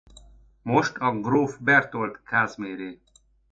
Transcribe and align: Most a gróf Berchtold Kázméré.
Most 0.63 0.97
a 0.99 1.11
gróf 1.19 1.57
Berchtold 1.59 2.17
Kázméré. 2.23 2.93